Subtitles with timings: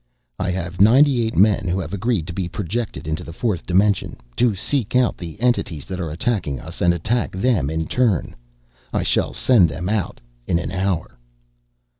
[0.39, 4.15] "I have ninety eight men who have agreed to be projected into the fourth dimension
[4.35, 8.35] to seek out the entities that are attacking us and attack them in turn.
[8.91, 11.19] I shall send them out in an hour."